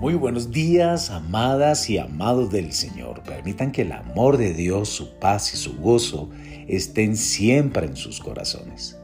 Muy 0.00 0.14
buenos 0.14 0.50
días, 0.50 1.10
amadas 1.10 1.90
y 1.90 1.98
amados 1.98 2.50
del 2.50 2.72
Señor. 2.72 3.22
Permitan 3.22 3.70
que 3.70 3.82
el 3.82 3.92
amor 3.92 4.38
de 4.38 4.54
Dios, 4.54 4.88
su 4.88 5.18
paz 5.18 5.52
y 5.52 5.58
su 5.58 5.76
gozo 5.76 6.30
estén 6.66 7.18
siempre 7.18 7.84
en 7.84 7.96
sus 7.96 8.18
corazones. 8.18 8.98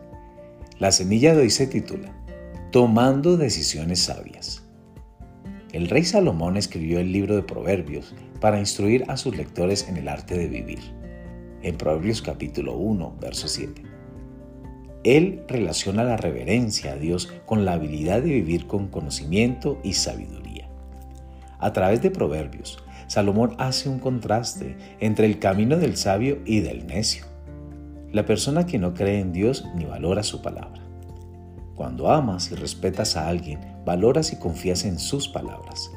La 0.79 0.91
semilla 0.93 1.35
de 1.35 1.43
hoy 1.43 1.51
se 1.51 1.67
titula 1.67 2.11
Tomando 2.73 3.37
decisiones 3.37 4.05
sabias. 4.05 4.63
El 5.71 5.91
rey 5.91 6.07
Salomón 6.07 6.57
escribió 6.57 6.99
el 6.99 7.13
libro 7.13 7.37
de 7.37 7.43
Proverbios 7.43 8.15
para 8.41 8.59
instruir 8.59 9.05
a 9.09 9.19
sus 9.19 9.37
lectores 9.37 9.87
en 9.91 9.99
el 9.99 10.09
arte 10.09 10.39
de 10.39 10.49
vivir. 10.49 10.81
En 11.61 11.77
Proverbios 11.77 12.23
capítulo 12.23 12.75
1, 12.75 13.19
verso 13.21 13.49
7. 13.49 13.83
Él 15.05 15.45
relaciona 15.47 16.05
la 16.05 16.17
reverencia 16.17 16.93
a 16.93 16.97
Dios 16.97 17.31
con 17.45 17.67
la 17.67 17.75
habilidad 17.75 18.23
de 18.23 18.31
vivir 18.31 18.67
con 18.67 18.89
conocimiento 18.89 19.79
y 19.85 19.93
sabiduría. 19.93 20.46
A 21.59 21.73
través 21.73 22.03
de 22.03 22.11
Proverbios, 22.11 22.83
Salomón 23.07 23.55
hace 23.59 23.89
un 23.89 23.99
contraste 23.99 24.77
entre 25.01 25.27
el 25.27 25.39
camino 25.39 25.77
del 25.77 25.97
sabio 25.97 26.39
y 26.45 26.61
del 26.61 26.87
necio. 26.87 27.25
La 28.13 28.25
persona 28.25 28.67
que 28.67 28.79
no 28.79 28.95
cree 28.95 29.21
en 29.21 29.33
Dios 29.33 29.65
ni 29.75 29.85
valora 29.85 30.23
su 30.23 30.43
palabra. 30.43 30.83
Cuando 31.75 32.11
amas 32.11 32.51
y 32.51 32.55
respetas 32.55 33.17
a 33.17 33.29
alguien, 33.29 33.61
valoras 33.85 34.33
y 34.33 34.37
confías 34.37 34.85
en 34.85 34.99
sus 34.99 35.29
palabras. 35.29 35.91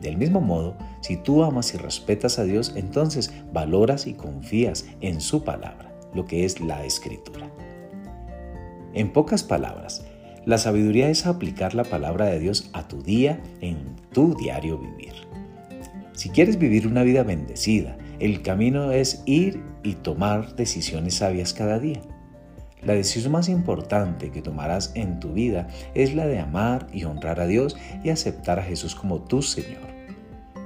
Del 0.00 0.16
mismo 0.16 0.40
modo, 0.40 0.76
si 1.00 1.16
tú 1.16 1.42
amas 1.42 1.74
y 1.74 1.76
respetas 1.76 2.38
a 2.38 2.44
Dios, 2.44 2.72
entonces 2.76 3.32
valoras 3.52 4.06
y 4.06 4.14
confías 4.14 4.86
en 5.00 5.20
su 5.20 5.42
palabra, 5.42 5.92
lo 6.14 6.24
que 6.24 6.44
es 6.44 6.60
la 6.60 6.84
escritura. 6.84 7.50
En 8.94 9.12
pocas 9.12 9.42
palabras, 9.42 10.04
la 10.48 10.56
sabiduría 10.56 11.10
es 11.10 11.26
aplicar 11.26 11.74
la 11.74 11.84
palabra 11.84 12.24
de 12.24 12.40
Dios 12.40 12.70
a 12.72 12.88
tu 12.88 13.02
día 13.02 13.38
en 13.60 13.76
tu 14.14 14.34
diario 14.34 14.78
vivir. 14.78 15.12
Si 16.14 16.30
quieres 16.30 16.58
vivir 16.58 16.86
una 16.86 17.02
vida 17.02 17.22
bendecida, 17.22 17.98
el 18.18 18.40
camino 18.40 18.90
es 18.90 19.22
ir 19.26 19.62
y 19.82 19.96
tomar 19.96 20.56
decisiones 20.56 21.16
sabias 21.16 21.52
cada 21.52 21.78
día. 21.78 22.00
La 22.80 22.94
decisión 22.94 23.30
más 23.30 23.50
importante 23.50 24.30
que 24.30 24.40
tomarás 24.40 24.92
en 24.94 25.20
tu 25.20 25.34
vida 25.34 25.68
es 25.92 26.14
la 26.14 26.26
de 26.26 26.38
amar 26.38 26.86
y 26.94 27.04
honrar 27.04 27.40
a 27.40 27.46
Dios 27.46 27.76
y 28.02 28.08
aceptar 28.08 28.58
a 28.58 28.62
Jesús 28.62 28.94
como 28.94 29.20
tu 29.20 29.42
Señor. 29.42 29.97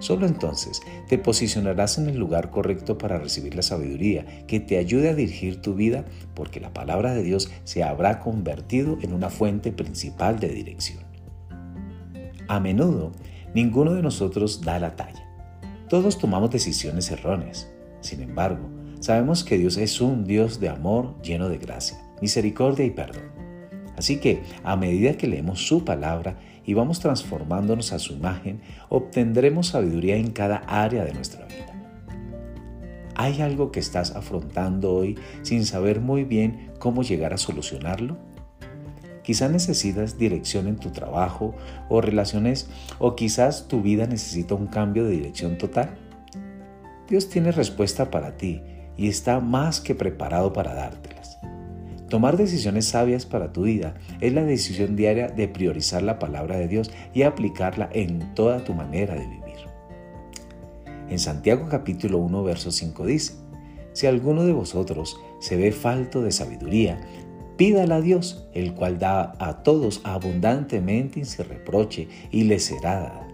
Solo 0.02 0.26
entonces 0.26 0.82
te 1.06 1.16
posicionarás 1.16 1.96
en 1.96 2.08
el 2.08 2.18
lugar 2.18 2.50
correcto 2.50 2.98
para 2.98 3.18
recibir 3.18 3.54
la 3.54 3.62
sabiduría 3.62 4.26
que 4.48 4.58
te 4.58 4.78
ayude 4.78 5.08
a 5.08 5.14
dirigir 5.14 5.62
tu 5.62 5.74
vida 5.74 6.04
porque 6.34 6.58
la 6.58 6.72
palabra 6.72 7.14
de 7.14 7.22
Dios 7.22 7.52
se 7.62 7.84
habrá 7.84 8.18
convertido 8.18 8.98
en 9.00 9.12
una 9.12 9.30
fuente 9.30 9.70
principal 9.70 10.40
de 10.40 10.48
dirección. 10.48 11.04
A 12.48 12.58
menudo, 12.58 13.12
ninguno 13.54 13.94
de 13.94 14.02
nosotros 14.02 14.62
da 14.62 14.80
la 14.80 14.96
talla. 14.96 15.24
Todos 15.88 16.18
tomamos 16.18 16.50
decisiones 16.50 17.08
erróneas. 17.12 17.70
Sin 18.00 18.22
embargo, 18.22 18.68
sabemos 18.98 19.44
que 19.44 19.56
Dios 19.56 19.76
es 19.76 20.00
un 20.00 20.24
Dios 20.24 20.58
de 20.58 20.68
amor 20.68 21.14
lleno 21.22 21.48
de 21.48 21.58
gracia, 21.58 21.96
misericordia 22.20 22.84
y 22.84 22.90
perdón. 22.90 23.41
Así 24.02 24.16
que, 24.16 24.42
a 24.64 24.74
medida 24.74 25.12
que 25.12 25.28
leemos 25.28 25.64
su 25.64 25.84
palabra 25.84 26.34
y 26.66 26.74
vamos 26.74 26.98
transformándonos 26.98 27.92
a 27.92 28.00
su 28.00 28.14
imagen, 28.14 28.60
obtendremos 28.88 29.68
sabiduría 29.68 30.16
en 30.16 30.32
cada 30.32 30.56
área 30.66 31.04
de 31.04 31.14
nuestra 31.14 31.46
vida. 31.46 31.72
¿Hay 33.14 33.42
algo 33.42 33.70
que 33.70 33.78
estás 33.78 34.16
afrontando 34.16 34.92
hoy 34.92 35.16
sin 35.42 35.64
saber 35.64 36.00
muy 36.00 36.24
bien 36.24 36.72
cómo 36.80 37.04
llegar 37.04 37.32
a 37.32 37.38
solucionarlo? 37.38 38.18
Quizás 39.22 39.52
necesitas 39.52 40.18
dirección 40.18 40.66
en 40.66 40.78
tu 40.78 40.90
trabajo 40.90 41.54
o 41.88 42.00
relaciones 42.00 42.68
o 42.98 43.14
quizás 43.14 43.68
tu 43.68 43.82
vida 43.82 44.08
necesita 44.08 44.56
un 44.56 44.66
cambio 44.66 45.04
de 45.04 45.12
dirección 45.12 45.58
total. 45.58 45.94
Dios 47.08 47.28
tiene 47.28 47.52
respuesta 47.52 48.10
para 48.10 48.36
ti 48.36 48.62
y 48.96 49.06
está 49.06 49.38
más 49.38 49.80
que 49.80 49.94
preparado 49.94 50.52
para 50.52 50.74
dártelas. 50.74 51.11
Tomar 52.12 52.36
decisiones 52.36 52.88
sabias 52.88 53.24
para 53.24 53.54
tu 53.54 53.62
vida 53.62 53.94
es 54.20 54.34
la 54.34 54.44
decisión 54.44 54.96
diaria 54.96 55.28
de 55.28 55.48
priorizar 55.48 56.02
la 56.02 56.18
palabra 56.18 56.58
de 56.58 56.68
Dios 56.68 56.90
y 57.14 57.22
aplicarla 57.22 57.88
en 57.90 58.34
toda 58.34 58.62
tu 58.64 58.74
manera 58.74 59.14
de 59.14 59.26
vivir. 59.26 59.56
En 61.08 61.18
Santiago 61.18 61.68
capítulo 61.70 62.18
1, 62.18 62.44
verso 62.44 62.70
5 62.70 63.06
dice, 63.06 63.32
Si 63.94 64.06
alguno 64.06 64.44
de 64.44 64.52
vosotros 64.52 65.18
se 65.40 65.56
ve 65.56 65.72
falto 65.72 66.20
de 66.20 66.32
sabiduría, 66.32 67.00
pídala 67.56 67.96
a 67.96 68.00
Dios, 68.02 68.46
el 68.52 68.74
cual 68.74 68.98
da 68.98 69.32
a 69.38 69.62
todos 69.62 70.02
abundantemente 70.04 71.20
y 71.20 71.24
sin 71.24 71.46
reproche, 71.46 72.08
y 72.30 72.44
le 72.44 72.58
será 72.58 72.94
dada. 73.00 73.28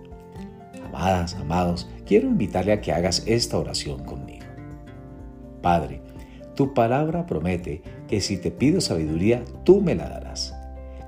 Amadas, 0.84 1.34
amados, 1.34 1.90
quiero 2.06 2.28
invitarle 2.28 2.74
a 2.74 2.80
que 2.80 2.92
hagas 2.92 3.24
esta 3.26 3.58
oración 3.58 4.04
conmigo. 4.04 4.46
Padre, 5.62 6.00
tu 6.58 6.74
palabra 6.74 7.24
promete 7.24 7.82
que 8.08 8.20
si 8.20 8.36
te 8.36 8.50
pido 8.50 8.80
sabiduría, 8.80 9.44
tú 9.62 9.80
me 9.80 9.94
la 9.94 10.08
darás. 10.08 10.56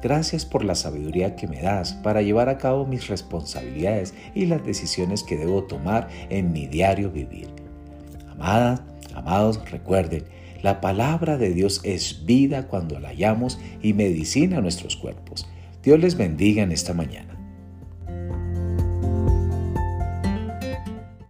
Gracias 0.00 0.46
por 0.46 0.64
la 0.64 0.76
sabiduría 0.76 1.34
que 1.34 1.48
me 1.48 1.60
das 1.60 1.92
para 1.92 2.22
llevar 2.22 2.48
a 2.48 2.56
cabo 2.56 2.86
mis 2.86 3.08
responsabilidades 3.08 4.14
y 4.32 4.46
las 4.46 4.64
decisiones 4.64 5.24
que 5.24 5.36
debo 5.36 5.64
tomar 5.64 6.06
en 6.28 6.52
mi 6.52 6.68
diario 6.68 7.10
vivir. 7.10 7.48
Amadas, 8.30 8.82
amados, 9.12 9.68
recuerden, 9.68 10.22
la 10.62 10.80
palabra 10.80 11.36
de 11.36 11.52
Dios 11.52 11.80
es 11.82 12.24
vida 12.24 12.68
cuando 12.68 13.00
la 13.00 13.08
hallamos 13.08 13.58
y 13.82 13.92
medicina 13.92 14.58
a 14.58 14.60
nuestros 14.60 14.94
cuerpos. 14.94 15.48
Dios 15.82 15.98
les 15.98 16.16
bendiga 16.16 16.62
en 16.62 16.70
esta 16.70 16.94
mañana. 16.94 17.29